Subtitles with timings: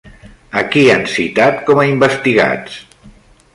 [0.61, 2.83] A qui han citat com a investigats?